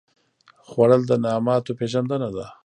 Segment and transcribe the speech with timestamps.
[0.67, 2.45] خوړل د نعماتو پېژندنه ده